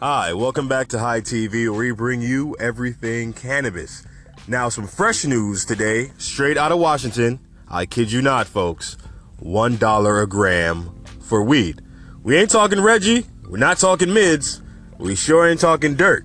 [0.00, 4.06] Hi, welcome back to High TV, where we bring you everything cannabis.
[4.46, 7.40] Now, some fresh news today, straight out of Washington.
[7.66, 8.96] I kid you not, folks.
[9.40, 11.82] One dollar a gram for weed.
[12.22, 13.26] We ain't talking Reggie.
[13.48, 14.62] We're not talking mids.
[14.98, 16.24] We sure ain't talking dirt.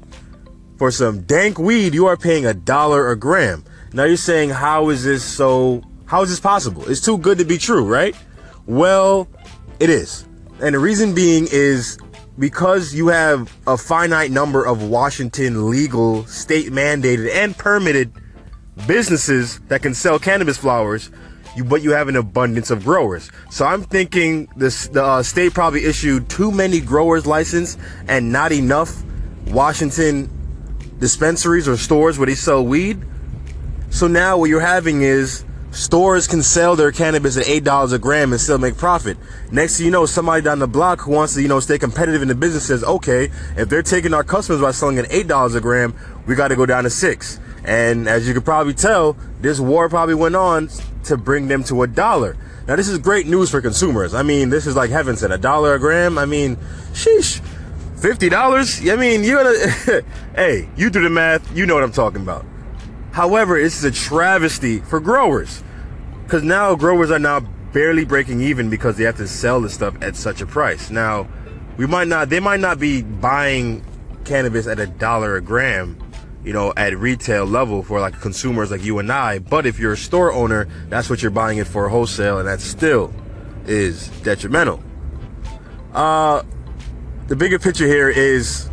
[0.77, 3.65] For some dank weed, you are paying a dollar a gram.
[3.91, 5.81] Now you're saying, how is this so?
[6.05, 6.87] How is this possible?
[6.87, 8.15] It's too good to be true, right?
[8.67, 9.27] Well,
[9.79, 10.27] it is.
[10.61, 11.97] And the reason being is
[12.37, 18.11] because you have a finite number of Washington legal, state mandated, and permitted
[18.87, 21.11] businesses that can sell cannabis flowers,
[21.55, 23.29] you, but you have an abundance of growers.
[23.51, 27.77] So I'm thinking this the uh, state probably issued too many growers license
[28.07, 29.03] and not enough
[29.47, 30.29] Washington
[30.99, 33.03] dispensaries or stores where they sell weed.
[33.91, 37.99] So now what you're having is Stores can sell their cannabis at eight dollars a
[37.99, 39.17] gram and still make profit.
[39.51, 42.21] Next thing you know, somebody down the block who wants to, you know, stay competitive
[42.21, 45.55] in the business says, okay, if they're taking our customers by selling at eight dollars
[45.55, 45.95] a gram,
[46.27, 47.39] we got to go down to six.
[47.65, 50.69] And as you can probably tell, this war probably went on
[51.05, 52.37] to bring them to a dollar.
[52.67, 54.13] Now this is great news for consumers.
[54.13, 56.19] I mean, this is like heaven said, a dollar a gram.
[56.19, 56.57] I mean,
[56.93, 57.41] sheesh,
[57.99, 58.87] fifty dollars.
[58.87, 61.57] I mean, you gotta, hey, you do the math.
[61.57, 62.45] You know what I'm talking about.
[63.13, 65.63] However, this is a travesty for growers
[66.23, 67.41] because now growers are now
[67.71, 70.89] barely breaking even because they have to sell the stuff at such a price.
[70.89, 71.27] Now,
[71.77, 73.85] we might not, they might not be buying
[74.25, 75.95] cannabis at a dollar a gram,
[76.43, 79.37] you know, at retail level for like consumers like you and I.
[79.37, 82.61] But if you're a store owner, that's what you're buying it for wholesale, and that
[82.61, 83.13] still
[83.67, 84.83] is detrimental.
[85.93, 86.41] Uh,
[87.27, 88.69] the bigger picture here is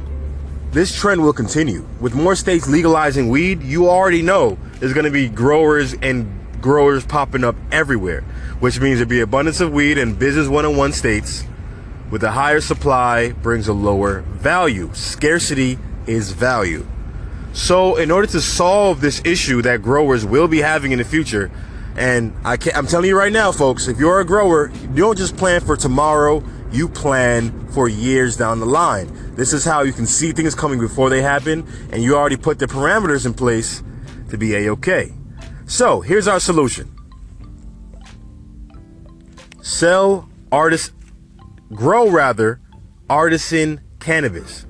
[0.72, 1.84] this trend will continue.
[2.00, 7.04] With more states legalizing weed, you already know there's going to be growers and growers
[7.04, 8.20] popping up everywhere,
[8.60, 11.44] which means there'll be abundance of weed in business one-on-one states.
[12.10, 14.90] With a higher supply brings a lower value.
[14.94, 16.86] Scarcity is value.
[17.52, 21.50] So, in order to solve this issue that growers will be having in the future,
[21.96, 25.36] and I am telling you right now, folks, if you're a grower, you don't just
[25.36, 29.34] plan for tomorrow, you plan for years down the line.
[29.34, 32.58] This is how you can see things coming before they happen, and you already put
[32.58, 33.82] the parameters in place
[34.30, 35.12] to be a-okay.
[35.66, 36.94] So here's our solution.
[39.62, 40.92] Sell artist,
[41.72, 42.60] grow rather,
[43.08, 44.66] artisan cannabis.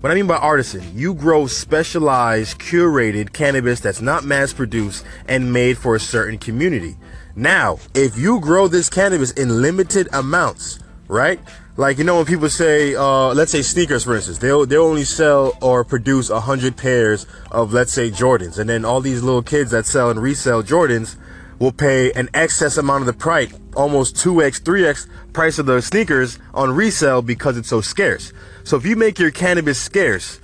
[0.00, 5.50] What I mean by artisan, you grow specialized, curated cannabis that's not mass produced and
[5.50, 6.96] made for a certain community.
[7.36, 10.78] Now, if you grow this cannabis in limited amounts,
[11.08, 11.40] right?
[11.76, 15.02] Like you know when people say, uh, let's say sneakers for instance, they'll they only
[15.02, 19.72] sell or produce hundred pairs of let's say Jordans, and then all these little kids
[19.72, 21.16] that sell and resell Jordans
[21.58, 25.66] will pay an excess amount of the price, almost two x, three x price of
[25.66, 28.32] the sneakers on resale because it's so scarce.
[28.62, 30.40] So if you make your cannabis scarce,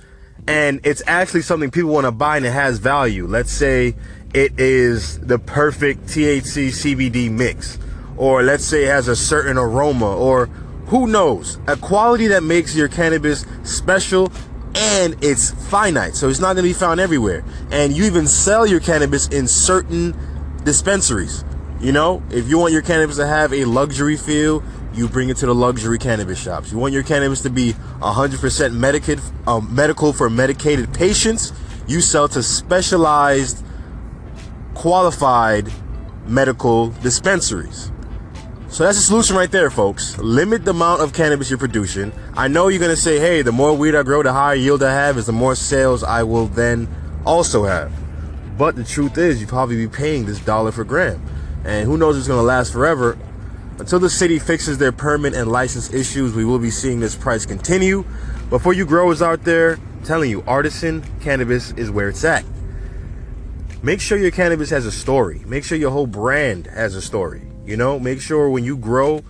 [0.47, 3.95] and it's actually something people want to buy and it has value, let's say
[4.33, 7.79] it is the perfect THC CBD mix,
[8.17, 10.49] or let's say it has a certain aroma, or
[10.91, 11.57] who knows?
[11.67, 14.29] A quality that makes your cannabis special
[14.75, 16.15] and it's finite.
[16.15, 17.45] So it's not going to be found everywhere.
[17.71, 20.13] And you even sell your cannabis in certain
[20.65, 21.45] dispensaries.
[21.79, 24.61] You know, if you want your cannabis to have a luxury feel,
[24.93, 26.73] you bring it to the luxury cannabis shops.
[26.73, 31.53] You want your cannabis to be 100% medicated, um, medical for medicated patients,
[31.87, 33.63] you sell to specialized,
[34.73, 35.71] qualified
[36.27, 37.93] medical dispensaries.
[38.71, 40.17] So that's the solution right there, folks.
[40.17, 42.13] Limit the amount of cannabis you're producing.
[42.37, 44.93] I know you're gonna say, hey, the more weed I grow, the higher yield I
[44.93, 46.87] have, is the more sales I will then
[47.25, 47.91] also have.
[48.57, 51.21] But the truth is, you probably be paying this dollar per gram.
[51.65, 53.17] And who knows if it's gonna last forever.
[53.77, 57.45] Until the city fixes their permit and license issues, we will be seeing this price
[57.45, 58.05] continue.
[58.49, 62.45] But for you growers out there, I'm telling you, artisan cannabis is where it's at.
[63.83, 65.43] Make sure your cannabis has a story.
[65.45, 67.50] Make sure your whole brand has a story.
[67.65, 69.23] You know, make sure when you grow,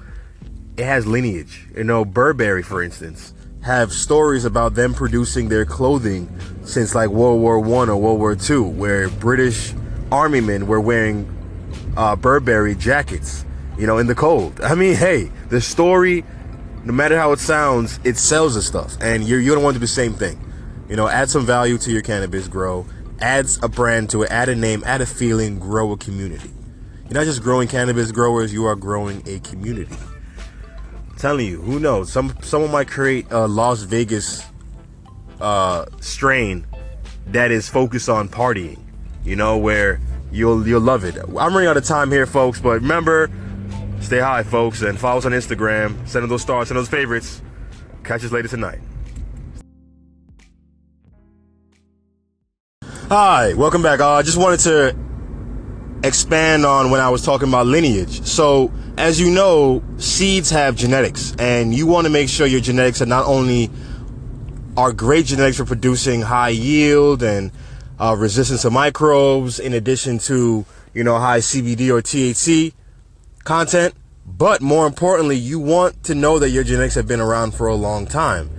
[0.78, 1.68] it has lineage.
[1.76, 3.34] You know, Burberry, for instance,
[3.64, 6.30] have stories about them producing their clothing
[6.64, 9.74] since like World War One or World War Two, where British
[10.12, 11.28] army men were wearing
[11.98, 13.46] uh, Burberry jackets.
[13.78, 14.62] You know, in the cold.
[14.62, 16.24] I mean, hey, the story,
[16.84, 19.80] no matter how it sounds, it sells the stuff, and you're you don't want to
[19.80, 20.40] do the same thing.
[20.88, 22.86] You know, add some value to your cannabis grow,
[23.22, 26.52] adds a brand to it, add a name, add a feeling, grow a community.
[27.12, 29.98] You're not just growing cannabis growers, you are growing a community.
[31.10, 32.10] I'm telling you, who knows?
[32.10, 34.46] Some someone might create a Las Vegas
[35.42, 36.66] uh, strain
[37.28, 38.80] that is focused on partying,
[39.26, 40.00] you know, where
[40.32, 41.18] you'll you'll love it.
[41.18, 43.30] I'm running out of time here, folks, but remember,
[44.00, 46.08] stay high, folks, and follow us on Instagram.
[46.08, 47.42] Send us those stars, send us those favorites.
[48.06, 48.80] Catch us later tonight.
[53.10, 54.00] Hi, welcome back.
[54.00, 55.11] Uh, I uh, just wanted to
[56.04, 58.24] expand on when I was talking about lineage.
[58.24, 63.02] So, as you know, seeds have genetics, and you want to make sure your genetics
[63.02, 63.70] are not only
[64.78, 67.52] are great genetics for producing high yield and
[68.00, 72.74] uh, resistance to microbes, in addition to you know high CBD or THC
[73.44, 73.94] content,
[74.26, 77.76] but more importantly, you want to know that your genetics have been around for a
[77.76, 78.50] long time.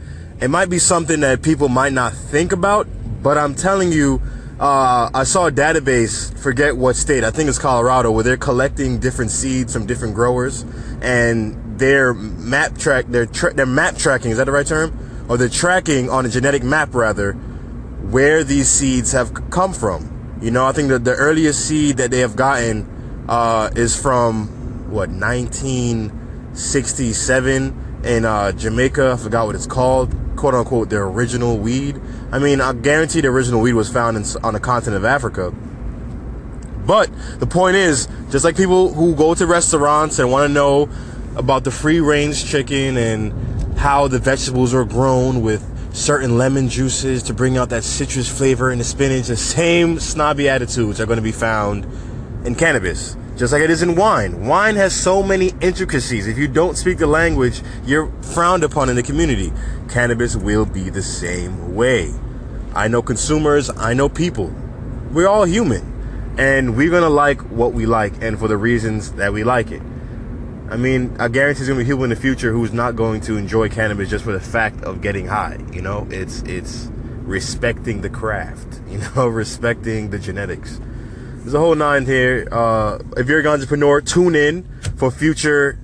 [0.40, 2.88] It might be something that people might not think about,
[3.22, 4.20] but I'm telling you,
[4.62, 9.00] uh, I saw a database, forget what state, I think it's Colorado, where they're collecting
[9.00, 10.64] different seeds from different growers,
[11.00, 14.30] and they're map track, they're tra- they're map tracking.
[14.30, 14.96] Is that the right term?
[15.28, 20.38] Or they're tracking on a genetic map rather, where these seeds have come from.
[20.40, 24.46] You know, I think that the earliest seed that they have gotten uh, is from
[24.92, 29.14] what 1967 in uh, Jamaica.
[29.14, 32.00] I forgot what it's called, quote unquote, the original weed.
[32.30, 35.52] I mean, I guarantee the original weed was found in, on the continent of Africa.
[36.86, 40.88] But the point is, just like people who go to restaurants and want to know
[41.36, 47.22] about the free range chicken and how the vegetables are grown with certain lemon juices
[47.24, 51.18] to bring out that citrus flavor in the spinach, the same snobby attitudes are going
[51.18, 51.86] to be found
[52.44, 54.46] in cannabis just like it is in wine.
[54.46, 56.26] Wine has so many intricacies.
[56.26, 59.52] If you don't speak the language, you're frowned upon in the community.
[59.88, 62.12] Cannabis will be the same way.
[62.74, 64.52] I know consumers, I know people.
[65.12, 66.34] We're all human.
[66.38, 69.82] And we're gonna like what we like and for the reasons that we like it.
[70.70, 73.36] I mean, I guarantee there's gonna be people in the future who's not going to
[73.36, 75.58] enjoy cannabis just for the fact of getting high.
[75.72, 76.90] You know, it's it's
[77.22, 80.80] respecting the craft, you know, respecting the genetics.
[81.42, 82.46] There's a whole nine here.
[82.52, 84.62] Uh, if you're an entrepreneur, tune in
[84.96, 85.76] for future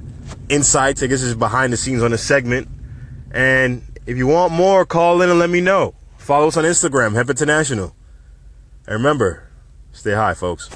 [0.49, 1.02] insights.
[1.02, 2.69] I guess is behind the scenes on the segment.
[3.32, 5.96] And if you want more, call in and let me know.
[6.16, 7.96] Follow us on Instagram, Hemp International.
[8.87, 9.49] And remember,
[9.90, 10.70] stay high, folks.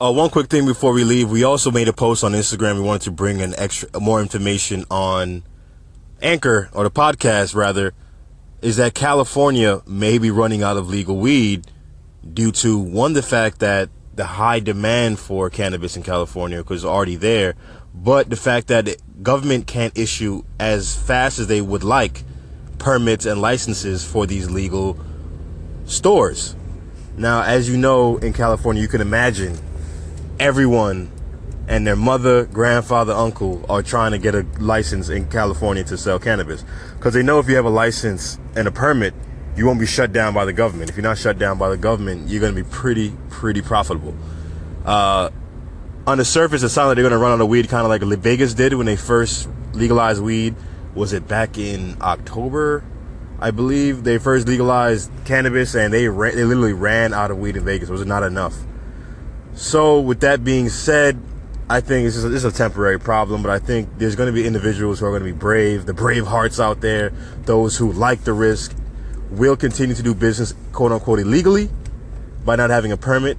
[0.00, 2.74] Uh, one quick thing before we leave, we also made a post on Instagram.
[2.74, 5.44] We wanted to bring an extra, more information on
[6.20, 7.94] Anchor or the podcast rather,
[8.60, 11.64] is that California may be running out of legal weed
[12.32, 17.16] due to one, the fact that the high demand for cannabis in California was already
[17.16, 17.54] there,
[17.94, 22.24] but the fact that the government can't issue as fast as they would like
[22.78, 24.98] permits and licenses for these legal
[25.86, 26.54] stores.
[27.16, 29.58] Now, as you know, in California, you can imagine
[30.38, 31.10] everyone
[31.68, 36.18] and their mother, grandfather, uncle are trying to get a license in California to sell
[36.18, 36.64] cannabis
[36.96, 39.14] because they know if you have a license and a permit,
[39.58, 40.88] you won't be shut down by the government.
[40.88, 44.14] If you're not shut down by the government, you're going to be pretty, pretty profitable.
[44.84, 45.30] Uh,
[46.06, 47.88] on the surface, it sounds like they're going to run out of weed, kind of
[47.88, 50.54] like Vegas did when they first legalized weed.
[50.94, 52.84] Was it back in October?
[53.40, 57.56] I believe they first legalized cannabis, and they ran, they literally ran out of weed
[57.56, 57.88] in Vegas.
[57.88, 58.54] Was it not enough?
[59.54, 61.20] So, with that being said,
[61.68, 64.28] I think this is a, this is a temporary problem, but I think there's going
[64.28, 67.10] to be individuals who are going to be brave, the brave hearts out there,
[67.42, 68.74] those who like the risk
[69.30, 71.68] will continue to do business, quote unquote, illegally
[72.44, 73.36] by not having a permit,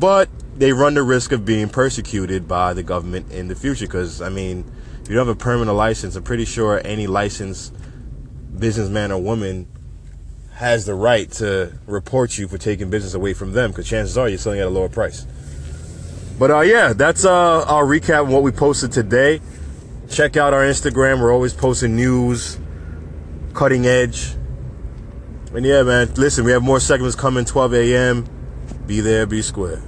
[0.00, 3.86] but they run the risk of being persecuted by the government in the future.
[3.86, 4.64] Because, I mean,
[5.02, 7.74] if you don't have a or license, I'm pretty sure any licensed
[8.58, 9.66] businessman or woman
[10.54, 14.28] has the right to report you for taking business away from them because chances are
[14.28, 15.26] you're selling at a lower price.
[16.38, 19.40] But uh, yeah, that's uh, our recap of what we posted today.
[20.08, 21.20] Check out our Instagram.
[21.20, 22.58] We're always posting news,
[23.54, 24.34] cutting edge.
[25.54, 28.26] And yeah, man, listen, we have more segments coming 12 a.m.
[28.86, 29.80] Be there, be square.